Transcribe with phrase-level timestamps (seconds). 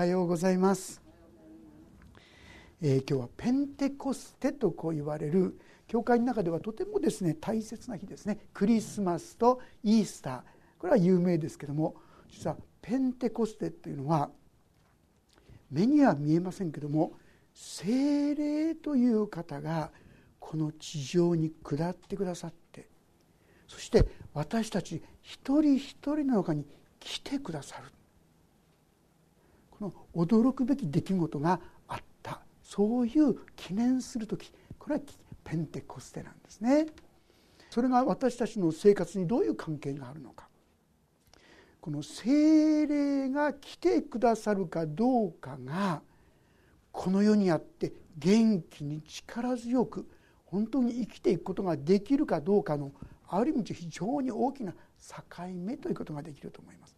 [0.00, 1.02] はようございます、
[2.80, 8.38] えー、今日はペンテコステとこう言われる教会の中ではとてもですね大切な日ですね。
[8.54, 10.40] クリスマスとイースター。
[10.78, 11.96] これは有名ですけども
[12.30, 14.30] 実はペンテコステというのは
[15.70, 17.12] 目には見えませんけども
[17.52, 19.90] 精霊という方が
[20.38, 22.88] この地上に下ってくださって
[23.68, 26.64] そして私たち一人一人の中に
[26.98, 27.99] 来てくださる。
[29.80, 35.00] の驚くべき出来事があったそういう記念する時これは
[35.44, 36.86] ペンテコステなんですね。
[37.70, 40.48] それが私たちの生活にどういう関係があるのか
[41.80, 46.02] この精霊が来てくださるかどうかが
[46.92, 50.06] この世にあって元気に力強く
[50.44, 52.90] 本当に生きていくことができるかどうかの
[53.28, 54.78] ある意味非常に大きな境
[55.54, 56.96] 目ということができると思います。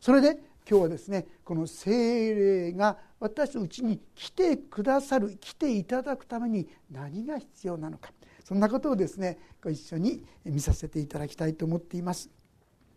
[0.00, 8.10] それで今日はですねこの精霊が私のうちに来てくださる来ていただくために何が必要なのか。
[8.44, 12.28] そんなことをですねご一緒に見させていただきたいと思っています。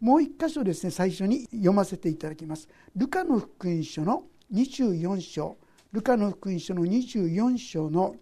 [0.02, 2.68] もう一箇所ですね最初に読ませていただきます。
[2.95, 5.58] ルカの福音書の24章。
[5.94, 8.16] ルカの福音書の24章の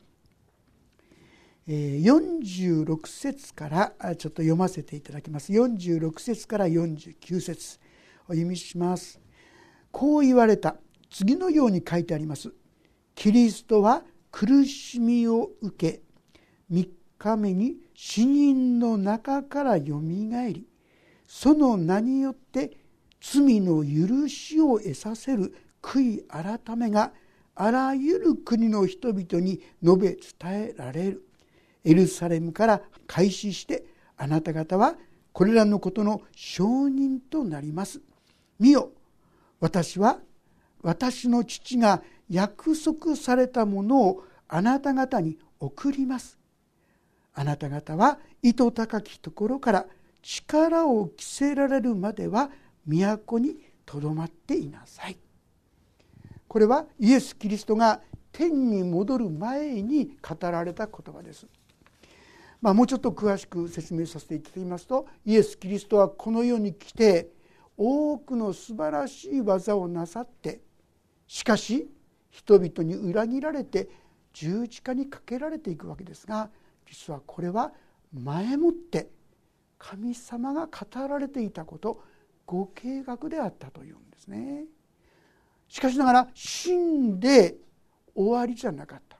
[1.68, 5.52] 46節からちょっと読ませていただきます。
[5.52, 7.80] 46節から49節。
[8.28, 9.20] お読みします。
[9.92, 10.76] こう言われた。
[11.10, 12.54] 次のように書いてあります。
[13.16, 16.02] キリストは苦しみを受け
[16.72, 20.66] 3日目に死人の中からよみがえり
[21.28, 22.78] その名によって
[23.20, 27.12] 罪の許しを得させる悔い改めが
[27.56, 31.26] あらゆる国の人々に述べ伝えられる。
[31.84, 34.96] エルサレムから開始してあなた方は
[35.34, 38.02] これらのことの証人となります。
[38.60, 38.92] 見よ
[39.60, 40.20] 私は
[40.82, 46.38] 私の父が約束されたものをあなた方に送ります
[47.34, 49.86] あなた方は糸高きところから
[50.22, 52.50] 力を着せられるまでは
[52.86, 55.18] 都にとどまっていなさい
[56.48, 58.02] これはイエス・キリストが
[58.32, 61.48] 天に戻る前に語られた言葉です。
[62.62, 67.30] まあ、もうちょっと詳しく説明させていただきますとイエス・キリストはこの世に来て
[67.82, 70.60] 多くの素晴らしい技をなさって
[71.28, 71.90] しかし
[72.30, 73.88] 人々に裏切られて
[74.34, 76.50] 十字架にかけられていくわけですが
[76.86, 77.72] 実はこれは
[78.14, 79.08] 前もって
[79.78, 82.04] 神様が語られていたこと
[82.46, 84.66] ご計画であったというんですね。
[85.70, 87.56] しかしながら死んで
[88.14, 89.18] 終わりじゃなかった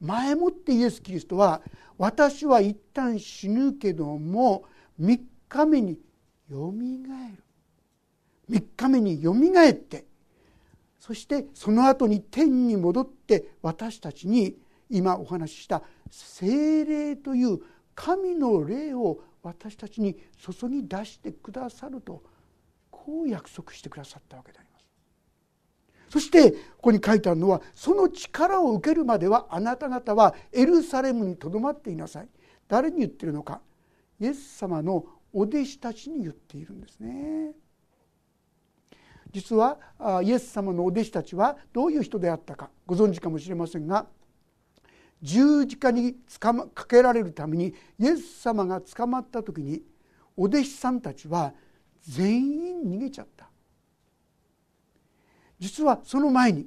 [0.00, 1.60] 前もってイエス・キリストは
[1.98, 4.64] 私は一旦死ぬけども
[5.00, 5.98] 3日目に
[6.48, 7.42] よみがえる
[8.50, 10.04] 3日目によみがえって
[10.98, 14.56] そしてその後に天に戻って私たちに
[14.90, 17.60] 今お話しした精霊という
[17.94, 22.22] 神の霊を私たちに注ぎ出してくださると
[22.90, 24.84] こう約束してくださったわけであります。
[26.10, 32.28] そしてここに書いてあるのはその力を受けるまではあなた方はエルサレムにとどまっていなさい。
[32.68, 33.60] 誰に言ってるのか。
[34.20, 37.52] イエス様のお弟子たちに言っているんですね。
[39.32, 39.78] 実は
[40.22, 44.06] イエス様のお弟子たちはどういう人であったかご存知かもしれませんが
[45.22, 49.82] 十字架にかけられるためにイエス様が捕まった時に
[50.36, 51.52] お弟子さんたちは
[52.00, 53.50] 全員逃げちゃった。
[55.58, 56.66] 実はその前に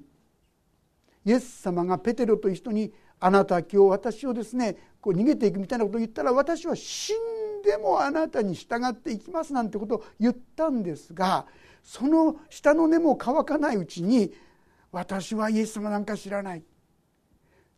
[1.25, 11.45] イエス様がペテロという人に「あなたは今日私をですねこう逃げていく」みたいなことを言ったら私は死んでもあなたに従っていきますなんてことを言ったんですが
[11.81, 14.33] その下の根も乾かないうちに
[14.91, 16.63] 「私はイエス様なんか知らない」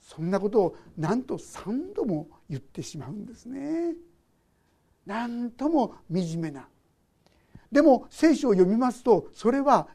[0.02, 3.96] そんなことをなんと3度も言ってしまうんですね。
[5.06, 6.68] なんとも惨めな。
[7.72, 9.88] でも聖書を読みますとそれは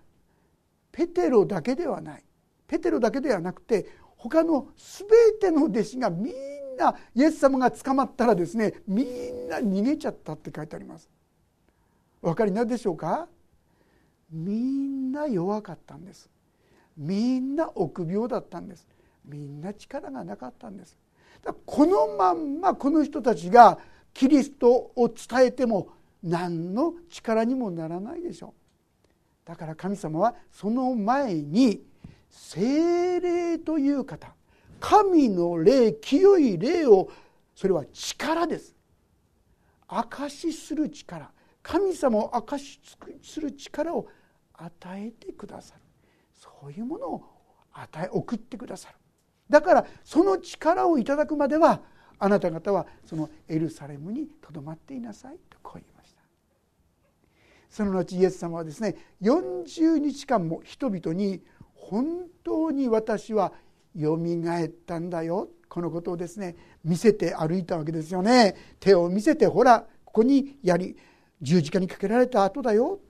[0.91, 2.25] ペテロだけではない。
[2.67, 3.87] ペテロだけではなくて
[4.17, 6.35] 他の全ての弟子がみん
[6.81, 11.09] なイエス様が捕まったらですねみんな逃げちゃったって書いてあります。
[12.23, 13.29] お分かりになるでしょうか？
[14.31, 16.29] みんな弱かったんです。
[16.97, 18.87] みんな臆病だったんです。
[19.25, 20.99] みんな力がなかったんです。
[21.65, 23.79] このまんまこの人たちが
[24.13, 25.89] キリストを伝えても
[26.23, 29.49] 何の力にもならないでしょう。
[29.49, 31.83] だから神様はその前に
[32.29, 34.35] 精霊という方
[34.81, 37.11] 神の霊清い霊を
[37.55, 38.75] それは力です。
[39.87, 41.31] 証しする力。
[41.63, 42.81] 神様を証し
[43.23, 44.09] する力を
[44.55, 44.73] 与
[45.07, 45.81] えてくださる。
[46.35, 47.25] そういうものを
[47.73, 48.95] 与え送ってくださる。
[49.49, 51.81] だからその力をいただくまでは
[52.19, 56.23] あなた方はそのエルサレムにとどまっていなさいとこう言いました。
[57.69, 61.43] その後イエス様はですね40日間も人々に
[61.75, 63.53] 本当に私は
[63.95, 65.49] よみがえったんだよ。
[65.69, 68.57] このことをですね見せて歩いたわけですよね。
[68.81, 70.97] 手を見せてほらここにやり
[71.41, 73.01] 十字架にかけられた後だよ。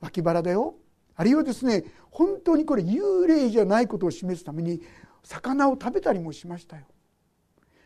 [0.00, 0.76] 脇腹だよ。
[1.16, 4.80] あるいはですね本当にこれ幽霊じゃないことを示すために
[5.22, 6.84] 魚を食べたりもしましたよ。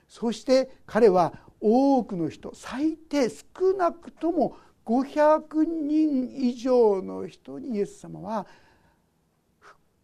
[0.08, 4.56] そして彼は多くの人最低少なくとも
[4.86, 8.46] 500人以上の人にイエス様は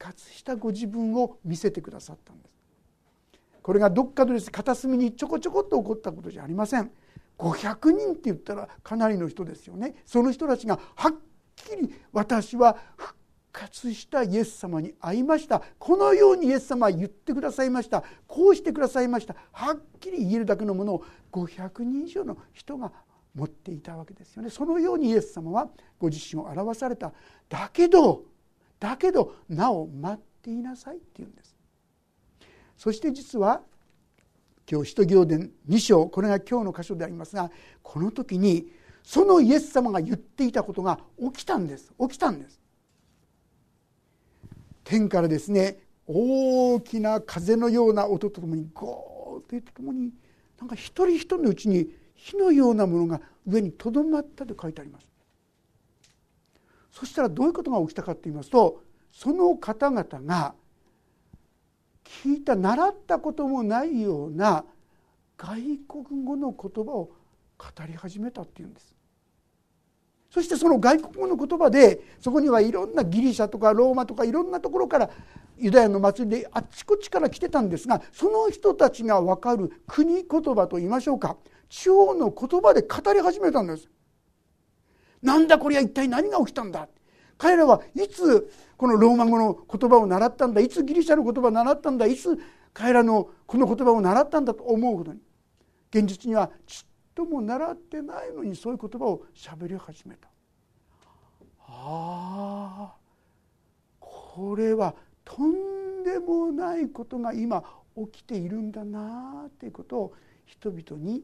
[0.04, 2.54] 活したご自分を見せてくださったんです。
[3.62, 6.90] これがどっかのです片隅にちょこちょこっと起こったことじゃありません。
[7.38, 9.94] 500人って言ったらかなりの人ですよね。
[10.04, 11.14] その人たちがはっ
[11.56, 13.14] きり私は復
[13.50, 15.62] 活したイエス様に会いました。
[15.78, 18.04] このようにイエス様は言ってくださいました。
[18.26, 19.34] こうしてくださいました。
[19.52, 22.92] はっきり言えるだけのものを500人以上の人が
[23.34, 24.50] 持っていたわけですよね。
[24.50, 27.14] そのようにイエス様はご自身を表された。
[27.48, 28.33] だけど
[28.84, 31.56] だけどなお待っていなさいっていうんです。
[32.76, 33.62] そして実は
[34.70, 37.50] 今日使徒行伝2章これが今日の箇所でありますが
[37.82, 38.70] この時に
[39.02, 41.94] そのイエス様が言っていたことが起きたんです。
[41.98, 42.60] 起きたんです。
[44.84, 50.12] 天からですね大きな風のような音とともにゴーッというとともに
[50.60, 55.13] なんか一人一人のうちに火のようなものが上にとどまったと書いてあります。
[56.94, 58.80] そしたらどういうことが起きたかと言いますと
[59.10, 60.54] その方々が
[62.04, 64.64] 聞いた習ったこともないような
[65.36, 67.10] 外国語の言葉を
[67.58, 68.94] 語り始めたっていうんです
[70.30, 75.10] そしてその外国語の言葉でそこにはいろんなギリシャとかローマとかいろんなところから
[75.58, 80.24] ユダヤの祭りであっちこっちから来てたんですがその人たちが分かる国言
[80.54, 81.36] 葉と言いましょうか
[81.68, 83.88] 地方の言葉で語り始めたんです。
[85.24, 86.88] なんだこれは一体何が起きたんだ
[87.38, 92.38] 彼らはいつこのローマ語の言葉を習ったんだいつギリシャの言葉を習ったんだいつ
[92.72, 95.20] 彼らのこの言葉を習ったんだと思うことに
[95.90, 96.84] 現実にはちっ
[97.14, 100.28] とも習ってないのにそういう言葉を喋り始めた。
[101.66, 102.94] ああ
[104.00, 104.94] これは
[105.24, 107.62] とんでもないことが今
[107.96, 111.22] 起きているんだなということを人々に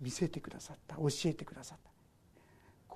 [0.00, 1.89] 見せてくださった教えてくださった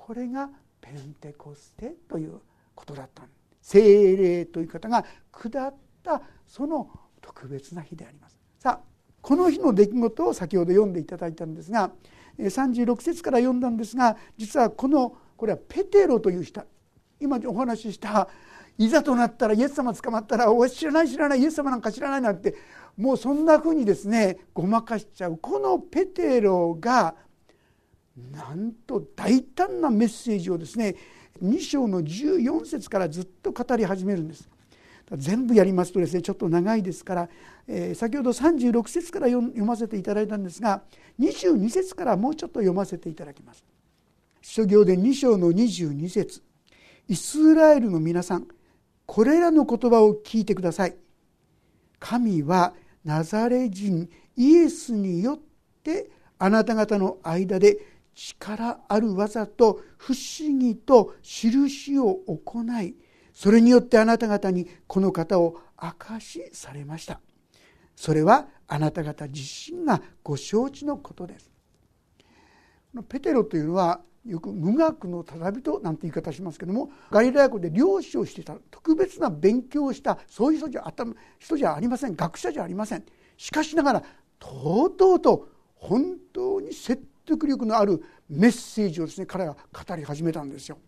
[0.04, 0.50] これが
[0.82, 2.38] ペンテコステという
[2.74, 3.22] ことだった
[3.62, 5.02] 精霊という方が
[5.32, 6.90] 下ったその
[7.22, 8.38] 特別な日であります。
[8.58, 8.86] さあ
[9.22, 11.90] この日の出来事を先ほど読んでいただいたんですが
[12.38, 16.62] 36節から読んだんですが実はこのこれはペテロという人。
[17.18, 18.28] 今お話しした
[18.76, 22.54] いざとなったらイエス様捕まったら「お知らない知らないイエス様なんか知らない」なんて
[22.98, 25.38] もうそんなふうにですねごまかしちゃう。
[25.38, 27.14] このペテロが
[28.16, 30.94] なんと大胆なメッセージをですね
[31.42, 34.48] 2章の14節からずっと語り始めるんです。
[35.12, 37.28] 全部やりますとですねちょっと長いですから、
[37.68, 40.82] えー、先ほど36節から読ませていただいたんですが
[41.20, 43.64] 22節からもうちょっと読ませていただきます。
[44.40, 46.42] 諸行で2章の22節
[47.08, 48.46] イスラエルの皆さん
[49.06, 50.96] これらの言葉を聞いてください。
[51.98, 52.74] 神は
[53.04, 55.38] ナザレ人イエスによっ
[55.82, 62.94] てあなた方の間で力ある技と不思議と印を行い
[63.32, 67.20] それによってあなた方にこの方を証しされました。
[67.96, 69.42] それはあなた方自
[69.72, 71.50] 身がご承知のことです。
[73.08, 80.84] ペテロというのはよく無学のただ人なんて言い方しますけどもガリラヤ湖で漁師をしていた特別な勉強をしたそういう人じゃ
[81.38, 82.14] 人じゃありません。
[82.14, 83.04] 学者じゃありません。
[83.36, 84.02] しかしながら
[84.38, 90.78] とうとうと本当に説得力のあるメッセージをですね彼が語り始めたんですよ。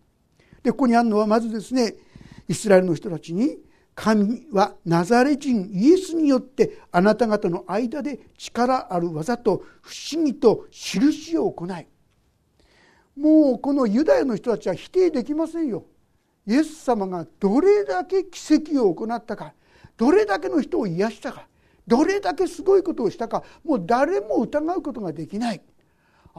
[0.63, 1.95] でここにあるのはまずですね
[2.47, 3.57] イスラエルの人たちに
[3.95, 11.87] 神はナザレ人イエスによってあなた方の間で力ある技と不思議と印を行い
[13.15, 15.85] もうこのユダヤの人たちは否定できませんよ。
[16.45, 19.53] イエス様がどれだけ奇跡を行ったか
[19.97, 21.47] どれだけの人を癒したか
[21.87, 25.61] どれだけすごいことをしたかもう誰も疑うことができない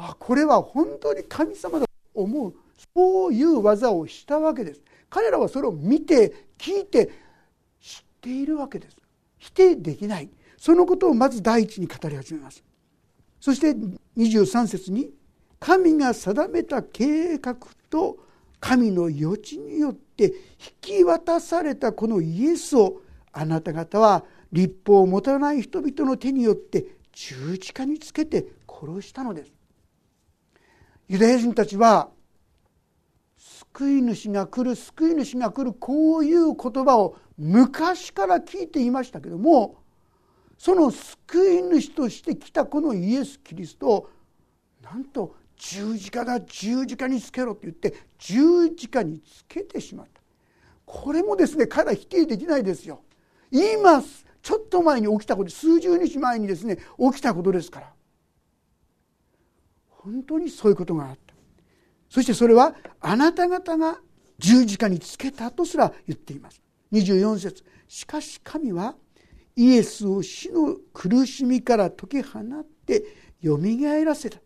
[0.00, 2.54] あこれは本当に神様だと思う。
[2.94, 4.82] そういう技をしたわけです。
[5.10, 7.10] 彼らはそれを見て聞いて
[7.80, 8.96] 知っているわけです。
[9.38, 10.30] 否定できない。
[10.56, 12.62] そのことをまず第一に語り始めます。
[13.40, 13.74] そして
[14.16, 15.10] 23節に
[15.60, 17.56] 神が定めた計画
[17.90, 18.18] と
[18.60, 20.32] 神の余地によって引
[20.80, 23.00] き渡されたこのイエスを
[23.32, 29.57] あなた方は立法を持たない人々の手によって十字架につけて殺したのです。
[31.08, 32.10] ユダヤ人たちは
[33.38, 39.76] 救い主が来る救い主が来るこういう言葉を昔から聞いていましたけども
[40.58, 44.10] その救い主として来たこのイエス・キリストを
[44.82, 50.20] なんと十字架だ十字架につけろって言って十字架につけてしまった。
[50.84, 53.02] これもですね彼は否定できないですよ。
[53.50, 54.02] 今
[54.42, 57.92] ちょっと前に起きたこと数十日前にですね起きたことですから。
[59.98, 61.34] 本当にそういうことがあった。
[62.08, 64.00] そしてそれはあなた方が
[64.38, 66.62] 十字架につけたとすら言っています。
[66.92, 67.64] 24節。
[67.88, 68.94] しかし神は
[69.56, 73.04] イエスを死の苦しみから解き放って
[73.40, 74.38] よみがえらせた。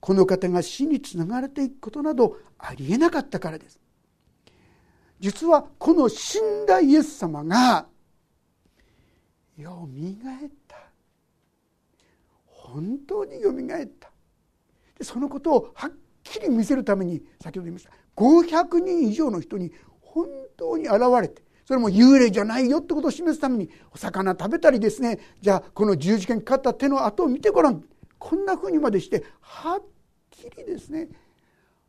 [0.00, 3.78] この方が死につながれていくことなどありえなかったからです。
[5.20, 7.86] 実はこの死んだイエス様が
[9.56, 10.76] よみがえった。
[12.46, 14.10] 本当によみがえった。
[15.02, 20.26] そのことをはっきり見せるために先ほど言いました500人以上の人に本
[20.56, 27.84] 当に現れてそれも幽霊じゃないよってことを示すためにお魚食べたりですねじゃあこの十字架にかかった手の跡を見てごらん
[28.18, 29.82] こんなふうにまでしてはっ
[30.30, 31.08] きりですね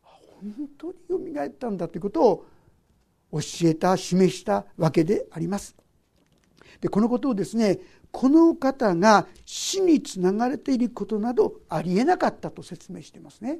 [0.02, 2.46] 本当によみがえったんだということを
[3.32, 5.76] 教えた示したわけであります。
[6.80, 7.78] でこのことをですね
[8.12, 13.58] この方が死につながれていることなどありえなかったと説明していますね。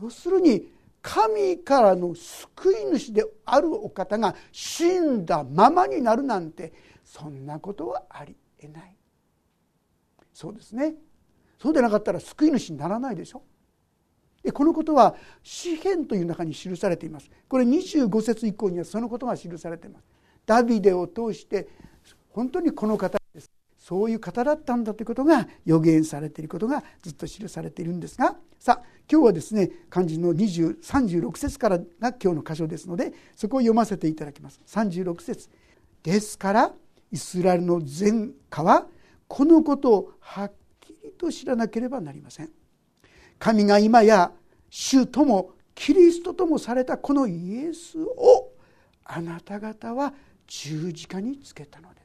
[0.00, 0.72] 要するに
[1.02, 6.72] 神からの救い主であるお方が死んだままになるなんて
[7.04, 8.96] そんなことはありえない。
[10.32, 10.94] そうですね。
[11.60, 13.42] そうでなかったら救い主にならないでしょ。
[14.42, 17.30] でこのことは詩篇という中に記されています。
[17.48, 20.06] これ25節以降にはそのことが記されています。
[20.46, 21.68] ダビデを通して
[22.30, 23.50] 本当にこの方です。
[23.78, 34.60] そういう方だったんだということが予言されていることがずっと記されているんですがさあ今日はですね漢字の36節からが今日の箇所ですのでそこを読ませていただきます。
[34.66, 35.48] 36節。
[36.02, 36.72] ですから
[37.10, 38.86] イスラエルの前科は
[39.26, 42.50] このことをはっきりと知らなければなりません。
[43.38, 44.30] 神が今や
[44.68, 48.52] 主ともキリストともされたこのイエスを
[49.04, 50.12] あなた方は
[50.46, 51.99] 十字架につけたのです。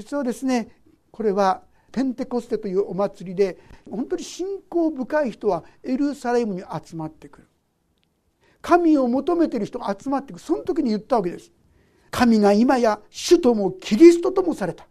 [0.00, 0.68] 実はですね
[1.10, 3.58] これはペンテコステというお祭りで
[3.90, 7.46] 本当に信仰深い人はエルサレムに集まってくる。
[8.62, 10.42] 神を求めている人が集まってくる。
[10.42, 11.52] その時に言ったわけです。
[12.10, 14.86] 神が今や主ともキリストともされた。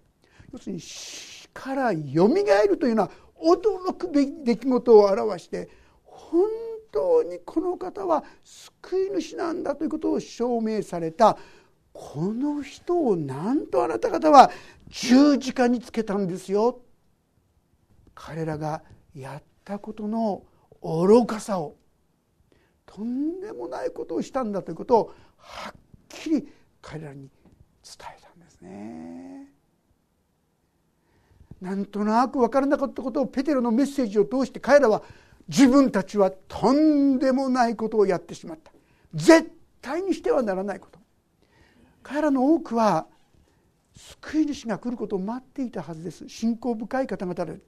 [0.51, 3.11] 要するに死からよみがえるというのは
[3.41, 5.69] 驚くべき出来事を表して
[6.03, 6.43] 本
[6.91, 11.37] 当にこの方は救い主なんだということを証明された。
[12.01, 14.51] この人をなんとあなた方は
[14.87, 16.79] 十字架につけたんですよ。
[18.15, 18.81] 彼らが
[19.13, 20.43] やったことの
[20.81, 21.75] 愚かさを。
[22.85, 25.73] とんでもないことをしたんだということをはっ
[26.07, 26.47] きり
[26.81, 27.29] 彼らに
[27.83, 29.51] 伝えたんですね。
[31.59, 35.03] なんとなく分からなかったことをペテロのメッセージを通して彼らは
[35.49, 38.71] 自分たちはとんでもないことをやってしまった。
[39.13, 39.51] 絶
[39.81, 40.98] 対にしてはならないこと。
[42.01, 43.07] 彼らの多くは
[43.95, 46.27] 救い主が来ることを待っていたはずです。
[46.29, 47.59] 信仰深い方々で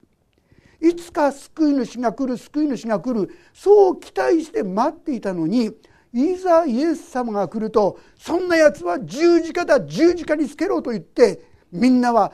[0.79, 3.29] いつか救い主が来る救い主が来る。
[3.53, 5.71] そう期待して待っていたのに
[6.13, 12.33] いざイエス様が来るとそんなやつは十字架だ十字架につけろと言ってみんなは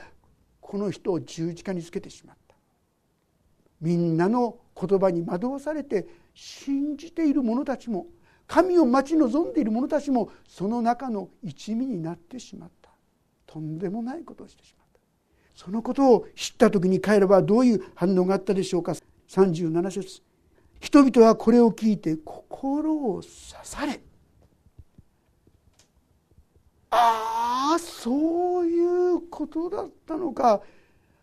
[0.60, 2.54] この人を十字架につけてしまった。
[3.80, 8.06] みんなの言葉に惑わされて信じている者たちも
[8.48, 12.90] 神を待ち望んでいる者たちもその中の一味になってしまった。
[13.46, 15.00] とんでもないことをしてしまった。
[15.54, 18.94] そのことを知った時に彼らはどういう反応があったでしょうか。
[19.28, 20.22] 37節。
[20.80, 23.28] 人々はこれを聞いて心を刺
[23.64, 24.00] され。
[26.90, 30.62] ああそういうことだったのか。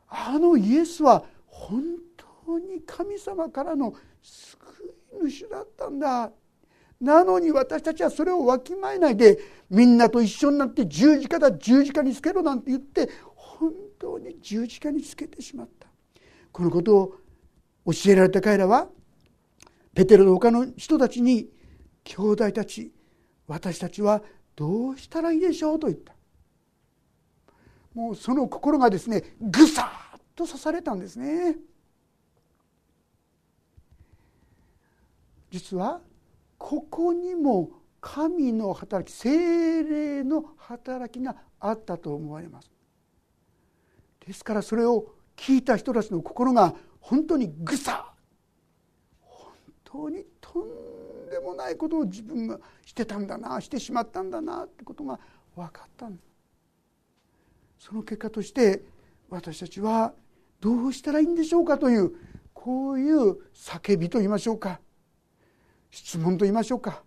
[0.08, 1.82] あのイエスは本
[2.46, 6.32] 当に神様からの救い主だったんだ。
[7.00, 9.38] なのに私たちはそれをわきまえないで
[9.70, 15.88] みんなと一緒になって十字架だ十字架につけろなんて言って本当に十字架につけてしまった。
[16.52, 17.16] このことを
[17.94, 18.88] 教えられた彼らは
[19.94, 21.50] ペテロの他の人たちに
[22.04, 22.92] 兄弟たち
[23.48, 24.22] 私たちは
[24.56, 26.14] どうしたらいいでしょうと言った。
[27.94, 31.58] もうその心がですねぐさっと刺されたんですね。
[35.52, 36.02] 実は
[36.58, 37.72] ここにも
[38.02, 42.72] 神の働き精霊の働きがあったと思われます。
[44.26, 48.14] ですからそれを聞いた人たちの心が本当にぐさ
[49.22, 55.20] 本当にとんでもないことを自分がしてたんだなしてしまったんだなってことが
[55.56, 56.22] 分かったんで
[57.80, 58.84] すその結果として
[59.30, 60.14] 私たちは
[60.60, 62.14] どうしたらいいんでしょうかという
[62.54, 64.80] こういう叫びと言いましょうか。
[65.92, 67.04] 質問と言いましょうか。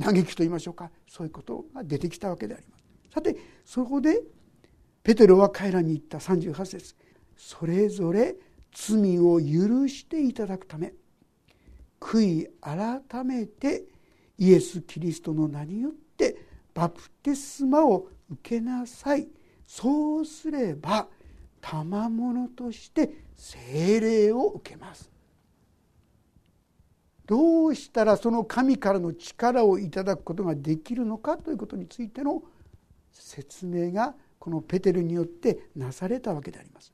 [0.00, 0.90] 嘆きと言いましょうか。
[1.08, 2.84] そういうことが出てきたわけであります。
[3.12, 4.22] さてそこで
[5.02, 6.96] ペテロは彼らに言った38節。
[7.36, 8.36] それぞれ
[8.72, 10.92] 罪を許していただくため
[12.00, 13.84] 悔い改めて
[14.36, 16.36] イエス・キリストの名によって
[16.74, 19.28] バプテスマを受けなさい。
[19.66, 21.08] そうすれば
[21.60, 25.10] 賜物として聖霊を受けます。
[27.26, 32.42] どうしたらその神からの力をいただくことができるのかということについての
[33.12, 36.92] 説明がこのペテルによってなされたわけであります。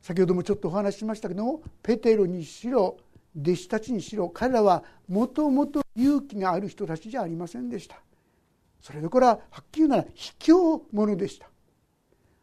[0.00, 2.96] 先ほどもちょっとお話ししましたけどもペテロにしろ
[3.40, 7.96] 弟子たちにしろ彼らはもともと勇気がある人たちじゃありませんでした
[8.80, 11.51] それどころははっきり言うなら卑怯者でした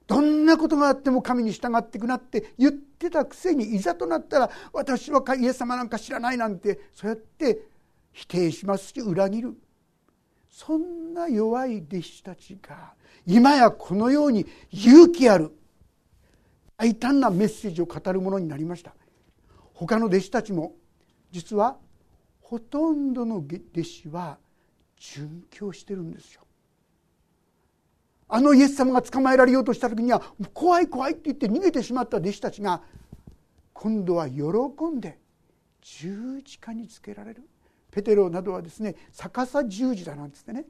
[0.10, 7.60] どんなことがあっても神に従ってくなって言ってたくせにいざとなったら私はイエス様なんか知らないなんてそうやって
[8.12, 9.56] 否定しますし裏切る。
[10.50, 15.56] そんな弱い弟子たちが今やこのように勇気ある
[16.76, 18.96] 大胆なメッセージを語るものになりました。
[19.76, 20.74] 他の弟子たちも
[21.32, 21.78] 実は
[22.42, 24.40] ほとんどの弟子は
[25.00, 26.42] 殉教してるんですよ。
[28.32, 30.22] あのイエス様が捕まえられようとした時には
[30.54, 32.82] 怖い怖いって言って逃げてしまった弟子たちが
[33.74, 34.44] 今度は喜
[34.96, 35.18] んで
[35.82, 37.44] 十字架につけられる。
[37.92, 40.66] ペテロなどはですね逆さ十字だなんつってね。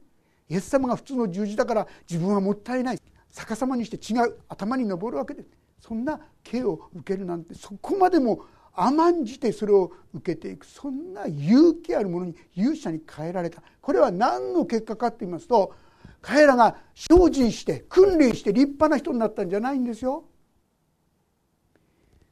[0.48, 2.98] イエス様が普通の十字だから自分はもったいない。
[3.30, 4.38] 逆さまにして違う。
[4.48, 5.44] 頭に登るわけで。
[5.80, 8.44] そんな刑を受けるなんてそこまでも
[8.74, 10.64] 甘んじてそれを受けていく。
[10.64, 13.62] そんな勇気あるものに勇者に変えられた。
[13.82, 15.74] これは何の結果かと言いますと
[16.22, 20.24] 彼らが精進して訓練して立派な人になったんじゃないんですよ。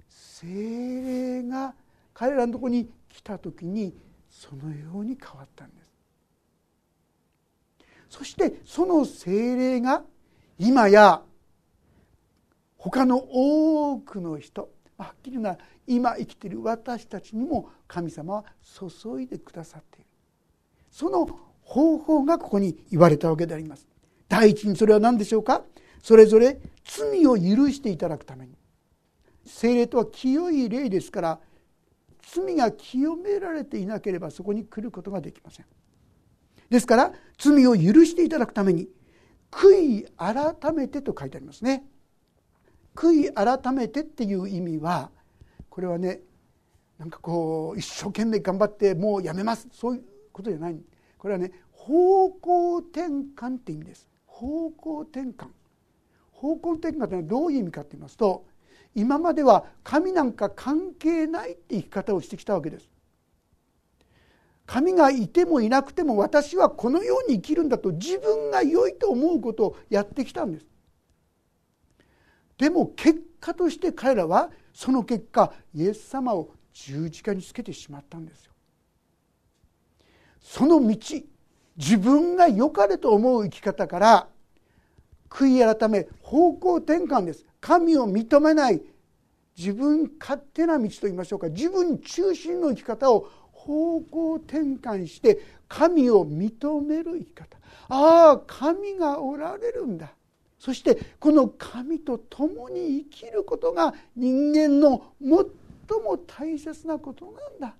[0.09, 1.74] 精霊が
[2.12, 3.94] 彼らのとこに来た時に
[4.29, 5.88] そのように変わったんです。
[8.11, 10.03] そしてその精霊が
[10.59, 11.22] 今や
[12.77, 20.07] 他の多くの人はっきりな今生きている私たちにも神様は注いでくださっている
[20.90, 21.29] その
[21.68, 23.87] 方法がここに言われたわけであります。
[24.26, 25.62] 第一にそれは何でしょうか？
[26.02, 28.54] それぞれ罪を許していただくために。
[29.44, 31.38] 精霊とは清い霊ですから
[32.22, 35.66] 罪が清められていなければそこに来ることができません。
[36.70, 38.88] ですから罪を許していただくために
[39.50, 41.85] 悔い改めてと書いてありますね。
[42.94, 45.11] 悔い改めてっていう意味は
[45.68, 46.20] これはね
[46.98, 49.68] なんかこう一生懸命頑張ってもうやめます。
[49.70, 50.02] そういう
[50.33, 50.81] ことじゃない。
[51.18, 54.09] これはね方向転換って意味です。
[54.26, 55.48] 方向転換。
[56.31, 58.46] 方向転換というのはどういう意味かと言いますと
[58.94, 62.88] 今までは神なんか関係ないって生き方をしてきたわけです。
[64.66, 70.66] 神がいてもいなくても私はこのように生きるんだと自分が良いと思うことをやってきたんです。
[72.59, 78.47] でも結果として彼らはその結果イエス様を十字架につけてしまったんですよ。
[80.48, 80.96] その道
[81.76, 84.28] 自分が良かれと思う生き方から
[85.28, 87.44] 悔い改め方向転換です。
[87.61, 88.80] 神を認めない
[89.58, 91.50] 自分勝手な道といいましょうか。
[91.50, 97.58] 自分中心の生き方を方向転換して神を認める生き方。
[97.90, 100.14] ああ神がおられるんだ。
[100.58, 105.30] そしてこの神と共に生きることが人間の最
[106.02, 107.74] も大切なことなんだ。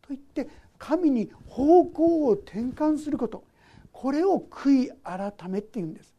[0.00, 3.44] と言って神に方向を転換すること。
[3.92, 6.14] これを悔い改めっていうんです。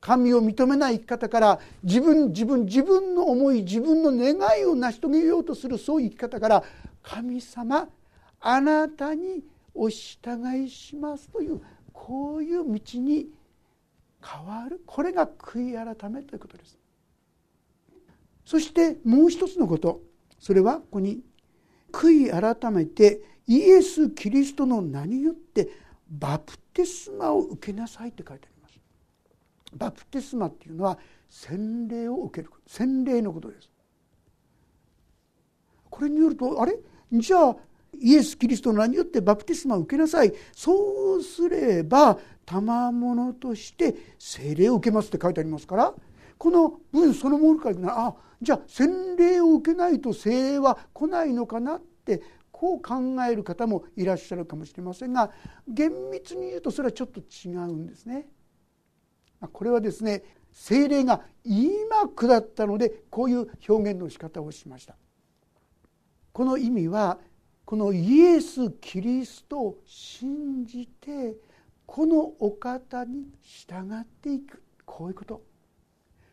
[0.00, 6.64] 神を認めない生き方から自分自分自分の思い自分の願いを成し遂げようとするそういう生き方から
[7.02, 7.88] 神様
[8.40, 9.42] あなたに
[9.74, 11.60] お従いしますという
[11.92, 13.26] こういう道に
[14.24, 14.80] 変わる。
[14.86, 16.78] これが悔い改めということです。
[18.44, 20.00] そしてもう一つのこと。
[20.38, 21.20] それはここに
[21.92, 25.68] 悔い改めてイエス・キリストの名によって
[26.08, 28.78] バプテスマを受けなさいって書いてあります。
[29.74, 33.70] バプテスマっていうのは洗礼を受ける洗礼のことです。
[35.90, 36.78] これによるとあれ？
[37.10, 37.56] じゃあ
[37.98, 40.32] イエス・キリストの名によってバプテスマを受けなさい。
[40.54, 45.94] そうすれば賜物として聖霊を受けますって書いてありますから。
[46.36, 52.22] この文そのものからあじゃあ洗礼を受けないと聖霊は来ないのかなって
[52.58, 52.96] こう考
[53.30, 55.30] える方もいらっしゃるかもしれませんが
[55.68, 58.26] 厳密に言うとそれはちょっと違うんですね。
[59.52, 64.96] これはですね精霊が今下ったのでこういう表現の仕方をしました。
[66.32, 67.20] この意味は
[67.64, 71.36] このイエス・キリストを信じて
[71.86, 75.42] このお方に従っていくこういうこと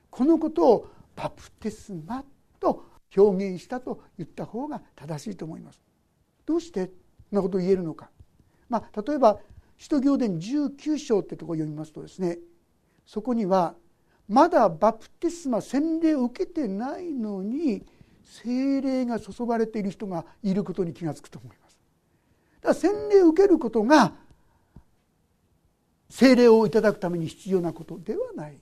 [0.10, 2.26] このことをバプテスマ
[2.60, 2.84] と
[3.16, 5.85] 表現したと言った方が正しいと思います。
[6.46, 6.92] どうして
[7.30, 8.10] そんなことを言えるのか、
[8.70, 9.40] まあ、例えば
[9.78, 12.38] 使徒行伝19章ってとこを読みますとですね
[13.06, 13.76] そこには
[14.28, 17.84] まだバプテスマ洗礼を受けてないのに
[18.24, 21.78] 精霊が注がれている人がいることに気が付くと思います。
[22.62, 24.14] だから洗礼を受けることが
[26.10, 28.58] 精霊をいただくために必要なことではない。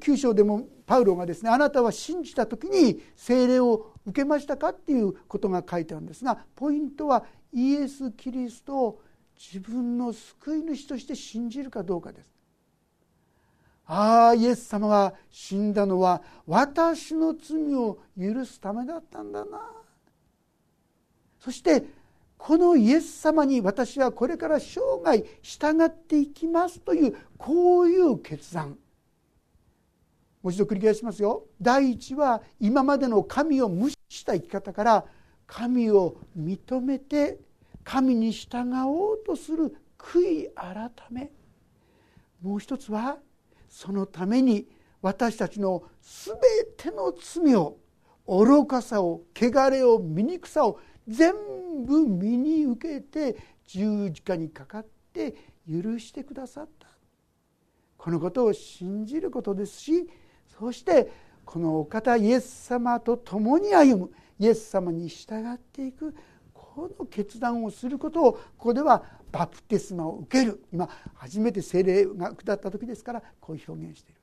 [0.00, 9.02] 9章でもパウロがですねあなたは信じた時に聖霊を受けましたかっていうことが書いてあるんですがポイントはイエス・キリストを
[9.36, 12.30] 自分の救い主として信じるかどうかです。
[13.92, 19.60] ああイエス様は死んだのは私の罪を許すためだったんだな
[21.40, 21.82] そして
[22.38, 28.78] このイエス様に私はこれから生涯従っていきますというこういう決断
[30.42, 31.46] もう一度繰り返しますよ。
[31.60, 35.04] 第一は今までの神を無視した生き方から
[35.46, 37.38] 神を認めて
[37.84, 41.30] 神に従おうとする悔い改め。
[42.40, 43.18] もう一つは
[43.68, 44.66] そのために
[45.02, 46.36] 私たちの全
[46.76, 47.76] ての罪を
[48.26, 51.32] 愚かさを汚れを醜さを全
[51.84, 55.34] 部身に受けて十字架にかかって
[55.68, 56.88] 許してくださった。
[57.96, 60.08] このことを信じることですし
[60.60, 61.10] そして
[61.46, 66.14] このお方イエス様と共に歩むイエス様に従っていく
[66.52, 70.62] この決断をすることをここではバプテスマを受ける。
[70.70, 74.20] 今初めて精霊が下った時ですからこういう表現している。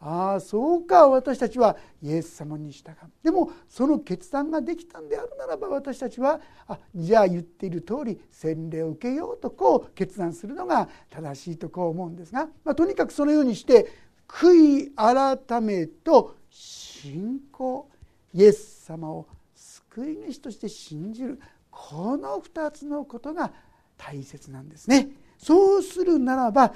[0.00, 2.94] ああそうか私たちはイエス様に従う。
[3.22, 17.88] でもその決断ができたんであるならば私たちはあじゃあ言っている通り洗礼を受けようとこう決断するのが正しいとこう思うんですが、まあ、とにかくそのようにして悔い改めと信仰
[18.32, 21.38] イエス様を救い主として信じる
[21.70, 23.52] この2つのことが
[23.98, 25.10] 大切なんですね。
[25.36, 26.72] そうするならば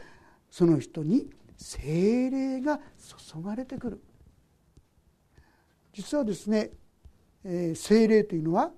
[0.50, 2.78] その人に精霊が
[3.34, 4.02] 注がれてくる
[5.92, 6.70] 実はですね、
[7.44, 8.70] えー、精霊というのは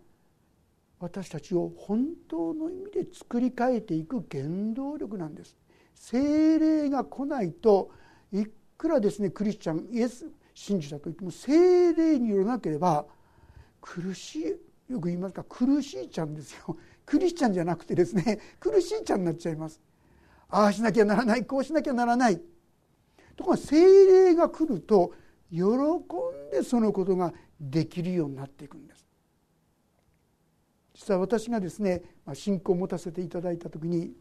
[1.01, 5.57] 私たちを本当の意味で作り変えていく原動力なんです
[5.95, 7.91] 精霊が来ないと
[8.33, 8.45] い
[8.79, 13.05] くらですねクリスチャンイエス信じたといっても精霊によらなければ
[13.81, 16.77] 苦しいよく言いますか苦しいちゃんですよ。
[17.05, 19.81] クリスチャンじゃなくてですね苦しいちゃんになっちゃいます。
[20.49, 22.39] ああしなきゃならないこうしなきゃならない。
[23.37, 25.13] ところが精霊が来ると
[25.51, 25.69] 喜ん
[26.51, 29.07] でそのことができるようになっていくんです。
[30.95, 34.13] 実は私がですね信仰を持たせていただいた時に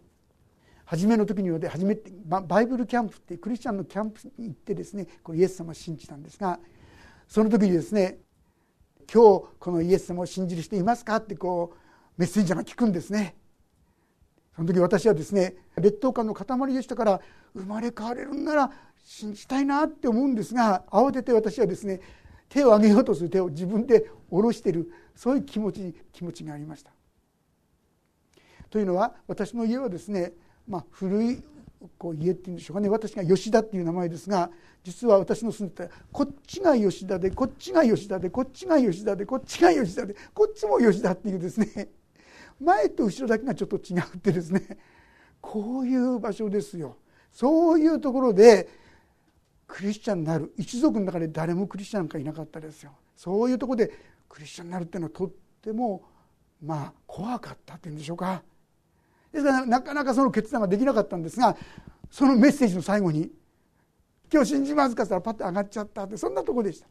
[0.87, 6.59] 初めの時には初めてバイブルキャンプってクリスチャンのキャンプに行ってですねこイエス様を信じたんですが
[7.27, 8.19] その時にですね
[9.13, 11.77] 今日このイエス様を信じる人いますかってこう
[12.17, 13.35] メッセンジャーが聞くんですね
[14.55, 17.21] その時私はですね劣等感の塊でしたから
[17.53, 18.71] 生まれ変われるんなら
[19.03, 21.99] 信じたいなって思うんですが慌てて私はですね
[22.47, 26.91] 手を挙げようとする手を自分で下ろしているそういう気持ち気持ちがありました。
[28.69, 30.31] というのは私の家はですね
[30.67, 31.43] まあ、古い
[31.97, 32.89] こう家っていうんでしょうかね。
[32.89, 34.49] 私が吉田っていう名前ですが
[34.83, 41.89] 実は私の住んでたこっちが吉田でこっちが吉田でこっちが吉田でこっちが吉田でこっちも吉田っていうですね
[42.59, 44.77] 前と後ろだけがちょっと違ってですね
[45.39, 46.97] こういう場所ですよ。
[47.31, 48.67] そういうところで
[49.67, 52.91] クリスチャンになる一族の中で誰もクリスチャンなんかいなかったですよ。
[53.15, 53.91] そういうところで
[54.27, 55.29] クリスチャンになるっていうのはとっ
[55.61, 56.03] ても
[56.61, 58.41] まあ怖かったっていうんでしょうか。
[59.31, 61.55] ですからなかなかその決断ができなかったんですが
[62.09, 63.31] そのメッセージの最後に
[64.31, 66.87] 「今日信じますか?」って言ったらパッと上がっちゃったってそんなとこでした。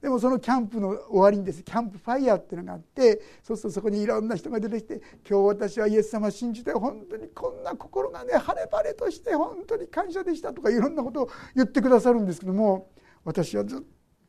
[0.00, 12.88] でもそのキャンプの終わりにですキャンプファイヤーっていうのがあってそうするとそこにいろんな人が出てきて「今日私はイエス様を信じて本当にこんな心がね晴れ晴れとして本当に感謝でした」とかいろんなことを言ってくださるんですけども
[13.24, 13.80] 私はずっ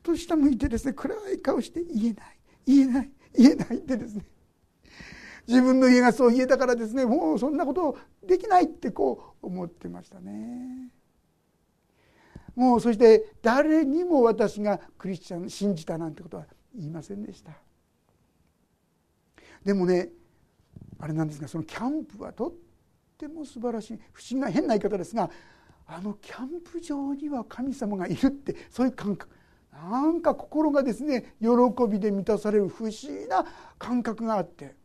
[0.04, 4.26] と下向いてですね暗い顔して言えない言えない言えないってですね
[5.48, 10.90] 自分の家がそう言えたからですねもうそんなことできないってこう思ってましたね。
[12.56, 17.54] もうそして誰にも私がクリスチャン信じたなんてことは言いませんでした。
[19.64, 20.10] でもね
[21.00, 22.54] あれなんですがそのキャンプはとっ
[23.18, 25.30] ても素晴らしい不思議な変な言い方ですが
[25.88, 29.34] あのキャンプ場には神様がいるってそういう感覚。
[29.72, 31.48] なんか心がですね喜
[31.90, 33.46] びで満たされる不思議な
[33.80, 34.76] 感覚があって。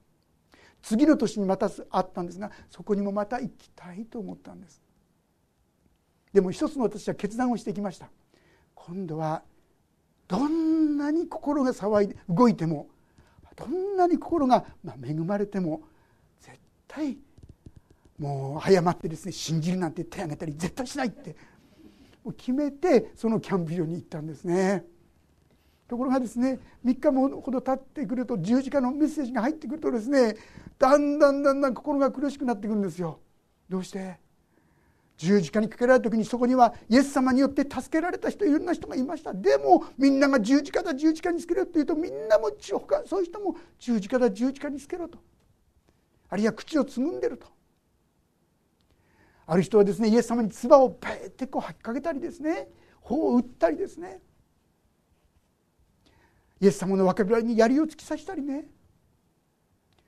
[0.86, 4.80] 次の年にまたあったんですがそこにもまた行きたいと思ったんです。
[6.32, 8.08] でも一つの私は決断をしてきました。
[8.76, 9.42] 今度は
[10.28, 12.86] どんなに心が騒いで動いても
[13.56, 14.64] どんなに心が
[15.04, 15.82] 恵まれても
[16.40, 17.18] 絶対
[18.16, 21.34] もう誤ってですね信じるなんて手挙げたり絶対しないって
[22.36, 24.84] 決めてそのキャンプ場に行ったんですね。
[25.88, 30.36] ところがですね3日もほど経ってくると十字架のメッセージが入ってくるとですね
[30.78, 33.20] だんだんだんだん心が苦しくなってくるんですよ。
[33.68, 34.18] どうして？
[35.16, 39.32] 十字架にかけられた時にそこにはイエス様によって助けられた人いろんな人がいました。
[39.32, 45.18] でもみんなが十字架だ十字架につけろって言うとみんなも他そういう人も十字架だ十字架につけろと。
[46.28, 47.46] あるいは口をつぐんでると。
[49.46, 52.68] ある人はですねイエス様に唾をペーってこう吐きかけたりですね
[53.00, 54.20] 頬を打ったりですね。
[56.60, 58.64] イエス様の若びらに槍を突き刺したりね。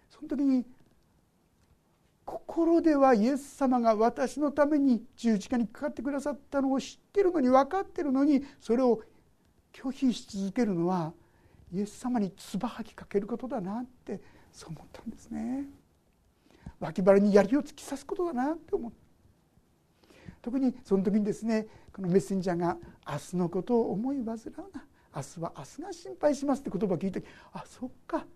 [0.08, 0.64] その時に
[2.24, 9.00] 心ではイエス様が私のために十字架にかかってくださったのを知ってるのに分かってるのにそれを
[9.72, 11.12] 拒否し続けるのは
[11.72, 14.20] イエス様に唾吐きかけることだなって
[14.52, 15.66] そう思ったんですね。
[16.80, 18.96] 脇腹に槍を突き刺すことだなって思った。
[20.42, 24.38] 特にその時にですねこのメッセンジャーが「明日のことを思い煩う
[24.74, 24.87] な。
[25.14, 28.26] 明日は明日が心配します」って言葉を聞いてあそっか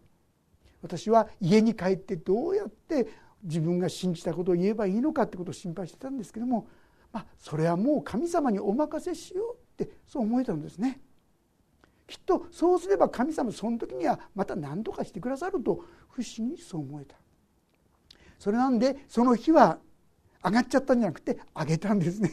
[0.83, 3.09] 私は家に帰ってどうやって
[3.43, 6.69] 自分が信じたことを言えばいいのかってことを心配してたんですけども、
[7.13, 11.01] まあ、それはもう神様にお任せしようってそう思えたんですね。
[12.07, 17.17] きっとそうすれば神様その時にはまた何とかしてくださると不思議にそう思えた。
[18.39, 19.79] それなんでその日は
[20.45, 22.31] 上がっちゃったんじゃなくて上げたんですね。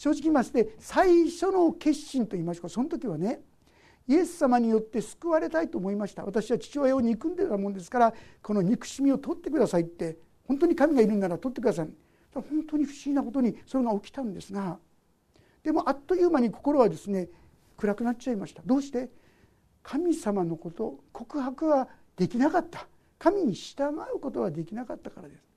[0.00, 3.42] 正直言いまして最初の決心と言いましょうかその時はね
[4.08, 6.24] イエス様によって救われたいと思いました。
[6.24, 10.16] 私は父親を憎んでたもんですからこの憎しみを取ってくださいって
[10.48, 11.90] 本当に神がいるんなら取ってください。
[12.32, 14.78] 本当に不思議なことにそれが起きたんですが
[15.62, 17.28] でもあっという間に心はですね
[17.76, 18.62] 暗くなっちゃいました。
[18.64, 19.10] どうして？
[19.82, 22.86] 神様のこと告白はできなかった。
[23.18, 25.49] 神に従うことはできなかったからです。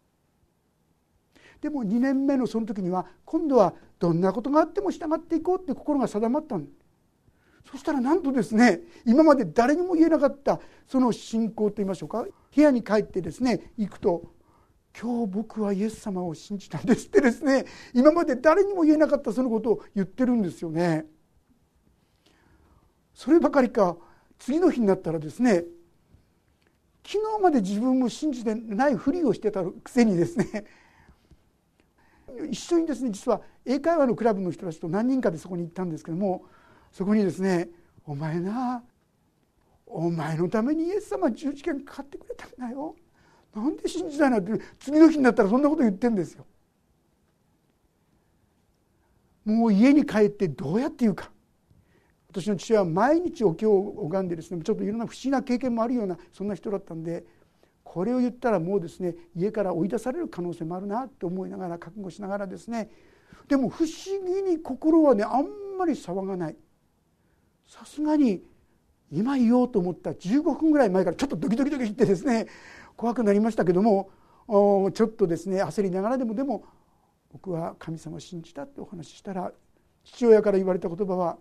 [1.63, 6.67] でも2年目のその時には今度はどんなことがあっても従っていこうって心が定まったん
[7.71, 14.33] そしたらなんとですね今まで誰にも言えなかったその信仰といいましょうか部屋に帰ってですね行くと
[15.01, 21.05] 「今日僕はイエス様を信じたんです」ってですね今まで誰にも言えなかったそのことを言ってるんですよね。
[23.13, 23.95] そればかりか
[24.37, 25.63] 次の日になったらですね
[27.05, 30.65] 昨日まで自分も信じてないふりをしてたくせにですね
[32.49, 36.45] 一緒にですね実は英会話のクラブの人たちと何人かでそこに行ったんですけども
[36.91, 37.69] そこにですね
[38.05, 38.83] 「お前な
[39.85, 42.95] お前のためにイエス様十字架にかかってくれたんだよ」
[43.55, 46.45] なんで信じないのって次の日になったらそんなこと言ってんですよ。
[49.45, 51.29] もう家に帰ってどうやって言うか
[52.29, 57.25] 私の父親は毎日お経を拝んでですねちょっといろんな不思議な経験もあるようなそんな人だったんで
[57.83, 62.89] これを言ったらもうですね家から追い出される可能性もあるなって思いながら覚悟しながらですね
[63.47, 63.93] でも不思
[64.25, 65.45] 議に心はねあん
[65.77, 66.55] まり騒がない。
[67.67, 68.43] さすがに
[69.11, 72.47] 今言おうと思った15分ぐらい前からちょっとドキドキドキってですね
[72.95, 74.09] 怖くなりましたけども
[74.47, 76.65] ちょっとですね焦りながらでもでも
[77.31, 79.51] 僕は神様を信じたってお話ししたら
[80.03, 81.37] 父親から言われた言葉は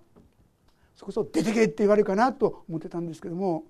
[0.95, 3.65] そこそ出てけって言われるかなと思ってたんですけども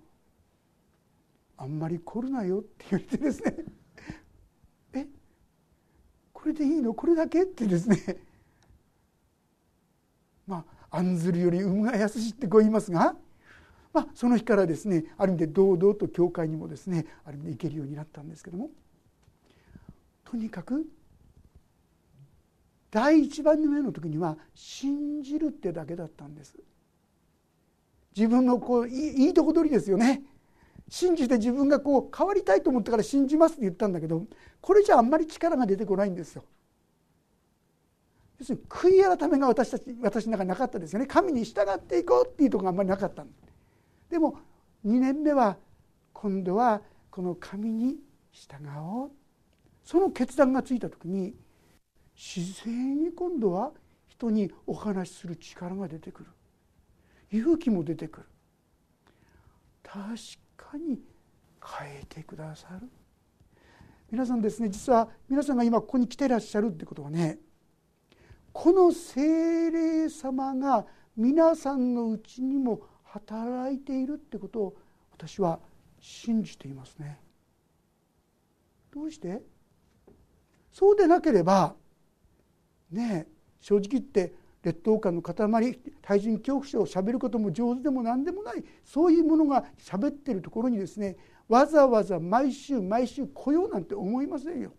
[1.56, 3.56] あんまり凝るなよって言ってですね。
[4.94, 5.06] え？
[6.32, 6.94] これでいいの？
[6.94, 7.44] これだけ？
[7.44, 7.96] ってですね。
[10.46, 13.16] まあ案ずるより産むが易しってこう言いますが、
[13.92, 18.70] まあ、その日からですねある意味で堂々と教会にもですねある意味で行けるようになったんですけども。
[20.24, 20.86] とにかく
[22.90, 26.56] 第一番目の時には信じるってだけだったんです。
[28.16, 30.22] 自分のこういいとこ取りですよね。
[30.92, 34.26] 信じて自分がこう変わりたいと思ったから信じますって言ったんだけど
[34.60, 36.44] これじゃあんまり力が出てこないんですよ。
[38.38, 41.06] 要するに悔い改めが私たち私の中になかったですよね。
[41.06, 43.24] 神に従っていこうっていうところがあんまりなかった
[44.10, 44.36] でも
[44.84, 45.56] 2年目は
[46.12, 47.96] 今度はこの神に
[48.30, 49.10] 従おう。
[49.84, 51.34] その決断がついた時に
[52.14, 53.72] 自然に今度は
[54.08, 56.28] 人にお話しする力が出てくる。
[57.30, 58.26] 勇気も出てくる。
[59.82, 61.00] 確かに
[61.64, 62.88] 変えてくださる
[64.10, 67.38] 皆さんですね実は皆さんが今ここに来てらっしゃるってことはね
[68.52, 70.84] この精霊様が
[71.16, 74.76] 皆さんのうちにも働いているってことを
[75.12, 75.58] 私は
[76.00, 77.18] 信じていますね。
[78.92, 79.42] どうして？
[80.70, 81.74] そうでなければ
[82.90, 85.34] ねえ正直言って劣等感の塊
[86.00, 91.16] 対人恐怖症をしゃべることも上手でも何でもないそういうものがしゃべってるところにですね
[91.48, 94.72] わざわざ毎週毎週来ようなんて思いませんよ。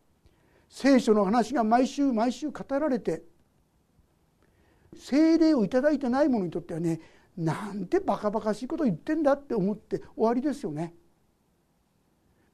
[0.69, 3.21] 聖書の話が毎週毎週語られて
[4.97, 6.99] 聖霊をいただいてない者にとってはね
[7.37, 10.95] なんてバカバカしいこと言ってんだって思って終わりですよね。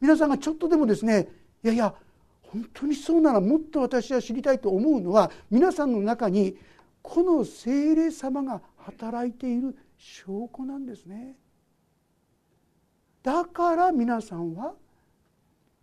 [0.01, 1.29] 皆さんがちょっとでもですね
[1.63, 1.93] いやいや
[2.41, 6.57] 本当にそうならもっと私は知りたいと思うのは皆さんの中に
[7.01, 11.35] この聖霊様が働いている証拠なんですね。
[13.23, 14.73] だから皆さんは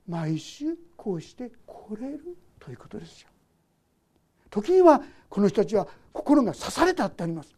[0.08, 3.28] 毎週こうして来れるということですよ。
[4.50, 7.54] 時にはこの人たちは心が刺されたってあります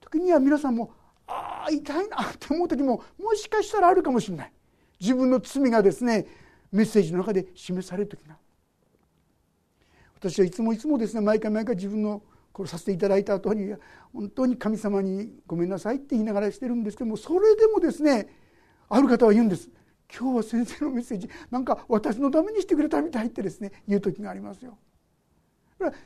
[0.00, 0.92] 時には皆さんも
[1.26, 4.52] ああ痛いなって思う時ももしかしたらあるかもしれない
[5.00, 6.26] 自分の罪がですね
[6.72, 8.36] メッセージの中で示される時が
[10.16, 12.22] 私はいつもいつもですね毎回毎回自分の
[12.52, 13.74] これさせていただいた後に
[14.12, 18.28] 本当に神様にごめんなさいって言いながらしてるんですけどもそれでもですね
[18.88, 19.70] ある方は言うんです
[20.14, 24.76] 今日は先生のメッセージなんか私のためにしてくれたみたいってですね言う時がありますよ。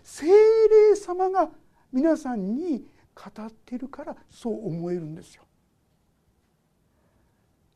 [0.03, 1.51] 精霊様が
[1.93, 5.43] 皆さんに語ってるからそう思えるんですよ。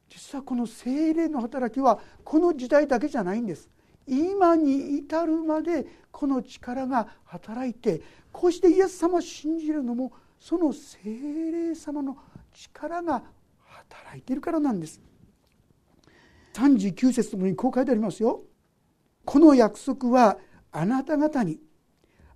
[0.09, 3.69] 実はこの精霊の働きはこの時代だけじゃないんです。
[4.11, 10.99] 今に至るまでこの力が働いてこうしてイエス様を信じるのもその精
[11.53, 12.17] 霊様の
[12.53, 13.23] 力が
[13.65, 15.01] 働いているからなんです。
[16.55, 18.43] 39節のにこう書いてありますよ。
[19.25, 20.39] この約束は
[20.73, 21.61] あなた方に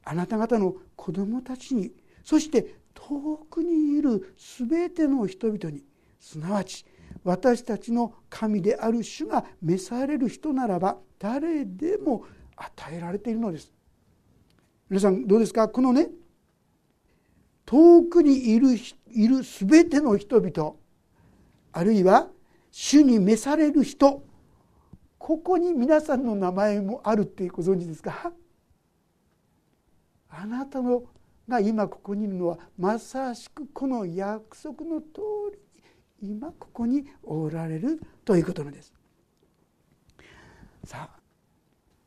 [0.04, 1.90] あなた方の子供たちに
[2.22, 4.36] そして遠くにいる
[4.68, 5.82] 全ての人々に
[6.20, 6.84] すなわち
[7.22, 12.24] 私たちの神である主が召される人ならば誰でも
[12.56, 13.72] 与えられているのです。
[14.90, 15.68] 皆さんどうですか？
[15.68, 16.10] このね
[17.64, 18.68] 遠くにいる
[19.10, 20.74] いる全ての人々
[21.72, 22.28] あるいは
[22.70, 24.22] 主に召される人
[25.16, 28.32] ここに皆さんの名前もあるってご存知ですか？
[30.28, 31.04] あなたの
[31.48, 35.06] が今ここにいるのはまさしくこの約束の通
[35.52, 35.58] り。
[36.26, 38.94] 今ここにおられるということなんです。
[40.84, 41.10] さ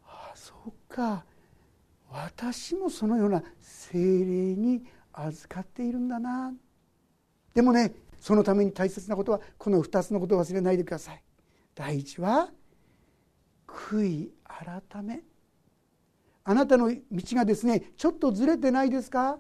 [0.03, 1.23] ああそうか
[2.09, 4.25] 私もそのような精霊
[4.55, 6.53] に預かっているんだな
[7.53, 11.23] でもねそのために大切なことはこの2つのことを忘れないでください。
[11.75, 12.49] 第一は
[13.67, 15.21] 悔い改め
[16.43, 17.01] あなたの道
[17.35, 19.37] がですねちょっとずれてないですか？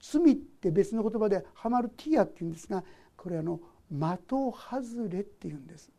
[0.00, 2.84] 罪って別の言葉でハマルティアっていうんですが
[3.24, 3.58] これあの
[3.90, 5.90] 的外れっていうんです。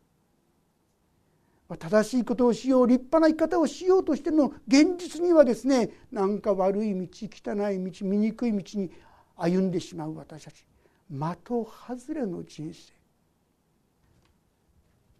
[1.79, 8.91] 正しいことをしよう立派な生き方をしようとしての現実にはですねなんか悪い道汚い道醜い道に
[9.35, 10.63] 歩んでしまう私たち。
[11.09, 12.93] 的外れの人生。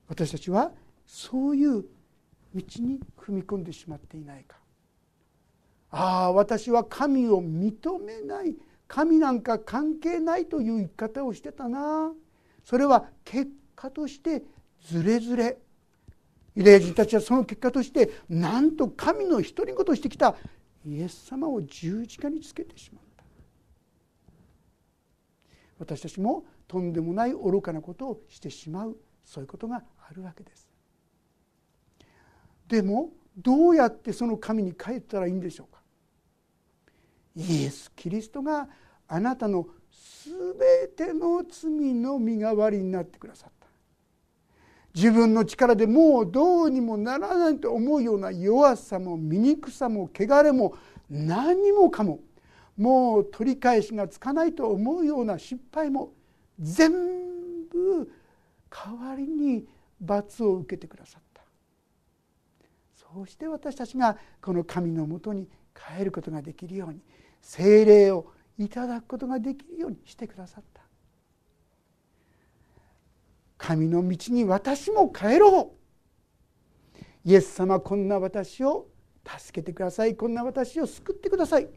[0.07, 0.71] 私たちは
[1.07, 1.87] そういう道
[2.53, 4.57] に踏み込んでしまっていないか。
[5.89, 8.55] ああ私は神を認めない。
[8.87, 12.13] 神なんか関係ないという生き方をしてたな。
[12.63, 14.43] それは結果として
[14.81, 15.57] ずれずれ。
[16.55, 20.35] ユダヤ人たちはその結果としてなんと神の独り言としてきた。
[20.85, 23.23] イエス様を十字架につけてしまった。
[25.79, 28.97] 私たちもとんでもない愚かなことをしてしまう。
[29.25, 30.69] そういうことがあるわけです。
[32.67, 35.81] でもどうやってその神に帰ったらいいんでしょうか。
[37.35, 38.67] イエス・キリストが
[39.07, 39.67] あなたの
[40.25, 43.67] 全ての罪の身代わりになってくださった。
[44.95, 50.73] 自分の力でもうどうにもならないと思うような弱さも醜さも汚れも
[51.09, 52.21] 何もかも
[52.77, 56.13] もう取り返しがつかないと思うような失敗も
[56.59, 56.91] 全
[57.69, 58.09] 部
[58.69, 59.67] 代わりに
[59.99, 61.41] 罰を受けてくださった。
[62.95, 67.01] そうして私たちがこの神のもとに帰ることができるように
[67.45, 68.25] 精霊を
[68.57, 70.81] いただくことができるようにしてくださった。
[73.57, 75.71] 神の道に私も帰ろ
[76.97, 77.01] う。
[77.23, 78.87] イエス様こんな私を
[79.23, 80.15] 助けてください。
[80.15, 81.67] こんな私を救ってください。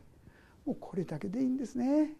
[0.64, 2.14] もうこれだけでいいんですね。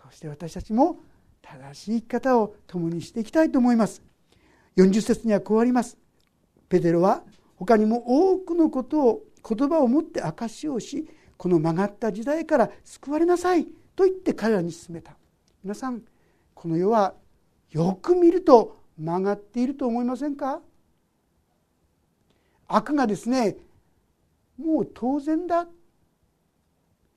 [0.00, 1.00] そして私たちも
[1.42, 4.00] 正しい生き方を共にしていきたいと思います。
[4.76, 5.98] 40節にはこうあります。
[6.68, 7.24] ペテロは
[7.56, 11.08] 他にも多くのことを言葉を持って証しをし
[11.38, 13.66] この曲がった時代から救われなさい。
[13.96, 15.16] と言って彼らに勧めた。
[15.64, 16.02] 皆さん
[16.54, 17.14] この世は
[17.70, 20.60] よく見ると曲がっていると思いませんか？
[22.66, 23.56] 悪がですね
[24.58, 25.66] もう当然だ。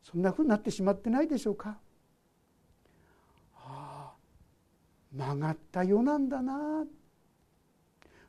[0.03, 1.78] そんなふうになってしまってないでしょうか？
[3.55, 4.13] ああ
[5.11, 6.86] 曲がった世なんだな。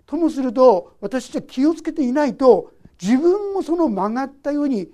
[0.07, 4.88] ともすると私たちは気をつけていないと自分もその曲がったように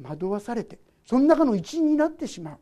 [0.00, 2.58] 惑わされてその中の一員になってしまう。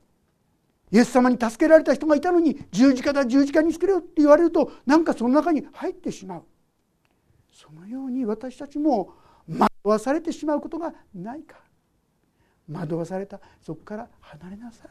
[0.91, 6.45] イエス様に助けられた人がいたのに十字架だ十字架につけろって言われるとなんかその中に入ってしまう。
[7.53, 9.13] そのように私たちも
[9.47, 11.57] 惑わされてしまうことがないか。
[12.71, 13.41] 惑わされた。
[13.61, 14.89] そこから離れなさい。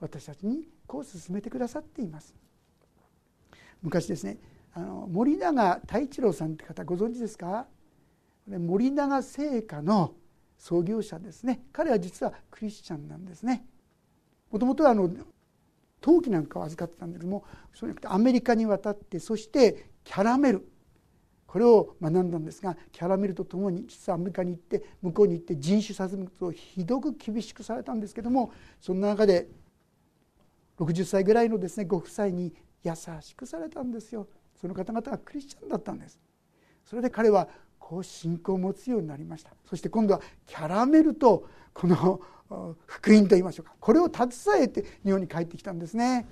[0.00, 2.32] 私たちにこう進めてくださっています。
[3.82, 4.38] 昔ですね
[4.74, 7.66] あの森永太一郎さんって方ご存知ですか？
[8.56, 10.14] 森永製菓の
[10.56, 11.62] 創業者ですね。
[11.72, 13.66] 彼は実はクリスチャンなんですね。
[14.50, 15.10] もともとはあの
[16.00, 17.44] 陶器なんかを預かってたんだけども
[17.74, 20.66] そうじゃなくてアメリカに渡ってそしてキャラメル
[21.46, 29.48] これを学んだんですがキャラメルとともに実はアメリカに行って向こうに行って人種差別をひどく厳しくされたんですけどもその中で
[30.78, 34.28] 60歳ぐらいのですねご夫妻に優しくされたんですよ。
[34.60, 36.18] その方々がクリスチャンだったんです。
[36.84, 39.50] それで彼はこう信仰を持つようになりました。
[39.68, 42.20] そして今度はキャラメルとこの
[42.86, 43.74] 福音といいましょうか。
[43.78, 46.26] これを携えて日本に帰ってきたんですね。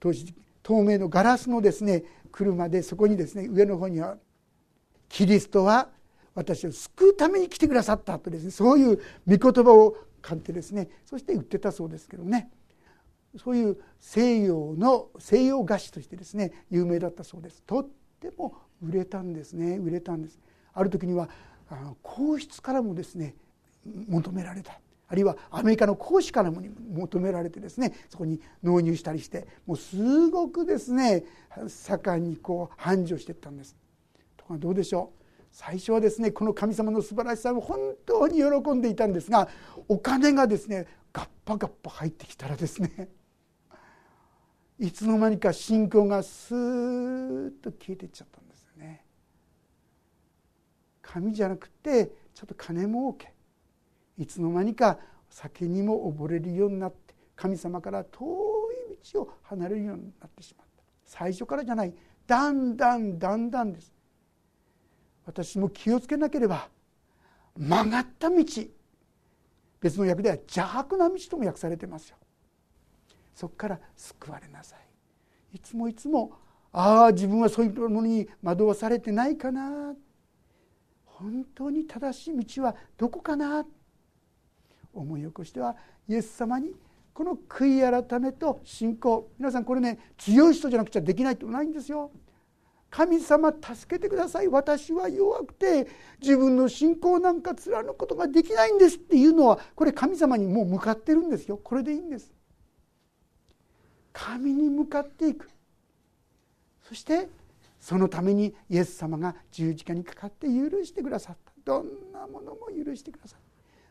[0.00, 4.18] 当時透明のガラスのですね車でそこにですね上の方には
[5.08, 5.90] 「キリストは
[6.34, 12.50] 私を救うために来てくださった」とですねそういう御言葉を買ってですねそして売ってたそうですけどね。
[13.38, 17.62] そういう西洋の西洋菓子としてですね有名だったそうです。
[17.62, 17.88] とっ
[18.20, 19.78] ても売れたんですね。
[19.78, 20.38] 売れたんです。
[20.74, 21.28] ある時には
[21.70, 23.34] あの皇室からもですね
[24.08, 24.78] 求められた。
[25.08, 26.62] あるいはアメリカの公使からも
[26.94, 31.24] 求められてですねそこに納入したりしてもうすごくですね
[31.68, 33.76] 盛んにこう繁盛していったんです。
[34.38, 35.22] ところがどうでしょう。
[35.50, 39.48] 最初はですねこの神様の素晴らしさを本当に喜んでいたんですが
[39.86, 43.10] お金がですねガッパガッパ入ってきたらですね
[44.78, 48.41] いつの間にか信仰がスーッと消えていっちゃった。
[51.12, 53.34] 神じゃなくてちょっと金儲け。
[54.16, 54.98] いつの間にか
[55.28, 60.82] 酒にも溺れるようになって神様から遠い道を離れるようになってしまった。
[61.04, 61.92] 最初からじゃない。
[62.26, 63.92] だんだんだんだんです。
[65.26, 66.70] 私も気をつけなければ
[67.58, 68.36] 曲がった道。
[69.82, 72.16] 別の訳では邪悪な道とも訳されてますよ。
[73.34, 74.76] そこから救われなさ
[75.52, 75.56] い。
[75.56, 76.32] いつもいつも
[76.72, 79.94] ああ自分はそういうものに惑わされてないかな。
[81.22, 83.64] 本当に正しい道はどこかな
[84.92, 85.76] 思い起こしては
[86.08, 86.74] イエス様に
[87.14, 89.30] この悔い改めと信仰。
[89.38, 92.10] 皆さんこれね強い人じゃなくちゃできないってないんですよ。
[92.90, 94.48] 神様助けてください。
[94.48, 95.86] 私は弱くて
[96.20, 101.56] 自分の信仰なんか貫くことができないんですっていうのはこれ神様にもう向かってるんですよ。
[101.56, 102.32] これでいいんです。
[104.12, 105.48] 神に向かっていく。
[106.82, 107.28] そして
[107.82, 111.52] そのためにイエス様が十字架にかかって許してくださった。
[111.64, 113.44] どんなものも許してくださった。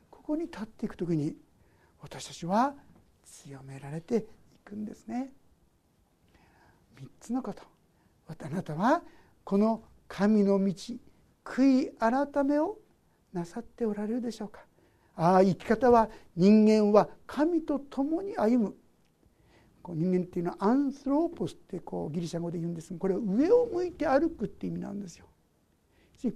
[0.09, 1.35] ここに立っていく時に
[1.99, 2.73] 私たちは
[3.25, 4.23] 強められてい
[4.63, 5.33] くんですね。
[7.01, 7.63] 3つのこと。
[8.27, 9.03] あなたは
[9.43, 10.73] この神の道
[11.43, 12.77] 悔い改めを
[13.33, 14.61] なさっておられるでしょうか。
[15.17, 18.75] ああ生き方は人間は神と共に歩む。
[19.95, 25.25] 人間っていうのはアンスローポスってこうギリシャ語で言うんですがこれは上を向いて歩くって意味なんですよ。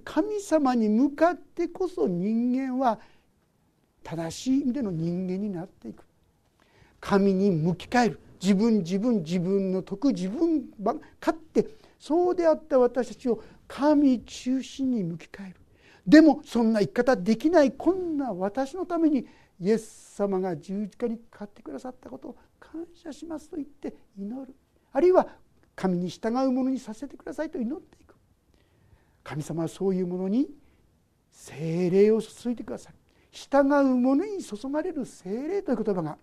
[0.04, 2.98] 神様に向かってこそ人間は
[4.02, 6.04] 正しい意味での人間になっていく。
[7.00, 8.20] 神に向き返る。
[8.42, 11.66] 自分自分自分の徳自分ば勝って
[11.98, 15.56] そうであった私たちを神中心に向き返る。
[16.06, 19.26] でもそんな生き方できないこんな私のために
[19.60, 24.54] イエス様が十字架にかかってくださったことを感謝しますと言って祈る。
[24.92, 25.26] あるいは
[25.74, 28.14] 神に従うものにさせてくださいと祈っていく。
[29.22, 30.48] 神様はそういうものに
[31.30, 32.94] 精霊を注いでください。
[33.30, 36.16] 従う者に注がれる精霊という言葉が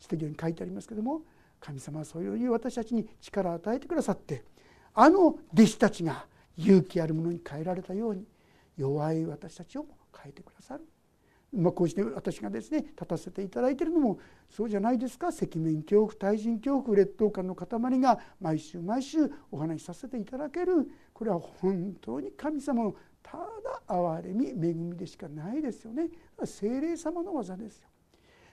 [0.00, 1.22] 指摘に書いてありますけども
[1.58, 4.44] 神様はそういう私たちに力を与えてくださって
[4.94, 8.24] あの弟子たちが勇気あるものに変えられたように
[8.76, 10.84] 弱い私たちを変えてくださる。
[11.54, 15.28] まあ、こうして私がですね立たせていただいているのもそうじゃないですか。
[15.28, 17.68] 赤面恐怖対人恐怖劣等感の塊
[18.00, 20.90] が毎週毎週お話しさせていただける。
[21.12, 26.08] これは本当に神様のただ憐れみ恵みでしかないですよね。
[26.44, 27.88] 精霊様の技ですよ。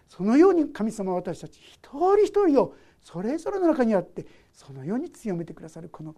[0.08, 6.14] そのように神様は私たち一人一人をそれぞれの中にあってそのように強めてくださるこの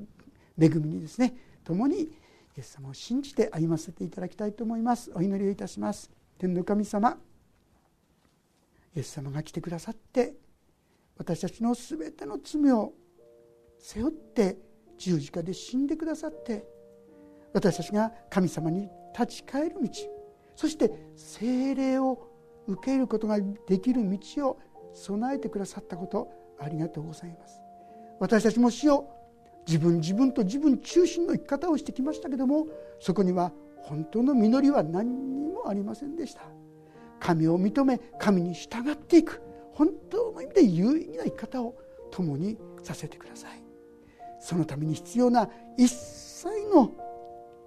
[0.59, 2.11] 恵みにですね共にイ
[2.57, 5.11] エス様を信じて歩ませていただきたいと思います。
[5.13, 6.22] お祈りをいたします。
[6.37, 7.17] 天の神様
[8.95, 10.33] イエス様が来てくださって
[11.17, 12.93] 私たちの全ての罪を
[13.79, 14.57] 背負って
[14.97, 16.65] 十字架で死んでくださって
[17.53, 19.89] 私たちが神様に立ち返る道
[20.55, 22.27] そして精霊を
[22.67, 24.59] 受けることができる道を
[24.93, 26.29] 備えてくださったこと
[26.59, 27.59] ありがとうございます。
[28.19, 29.09] 私たちも死を
[29.67, 32.67] 自分自分と自分中心の生き方をしてきましたけども
[32.99, 33.51] そこには
[33.83, 36.41] 本当の実りは何にもありませんでした。
[37.19, 39.41] 神を認め神に従っていく。
[39.73, 41.75] 本当の意味で有意義な生き方を
[42.11, 43.63] 共にさせてください。
[44.39, 46.91] そのために必要な一切の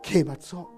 [0.03, 0.71] 刑罰を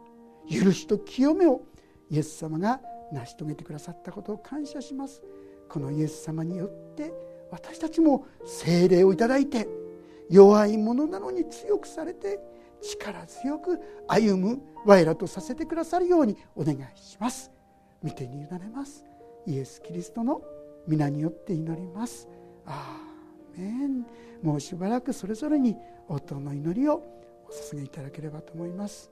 [0.49, 1.62] 許しと清めを
[2.11, 2.80] イエス様が
[3.12, 5.22] 成し遂げてくださったことを感謝します。
[5.68, 7.12] このイエス様によって
[7.51, 9.68] 私たちも精霊をいただいて
[10.30, 12.39] 弱いものなのに強くされて
[12.83, 17.51] 力強く歩む我らとさせてくださるようにお願いします。
[18.03, 19.05] 見てに委ねます。
[19.47, 20.43] イエス・キリストの
[20.87, 22.29] 皆によって祈ります。
[22.66, 24.07] アーメン。
[24.43, 25.76] もうしばらくそれぞれに
[26.09, 27.03] 応答の祈りを
[27.49, 29.11] お捧げいただければと思います。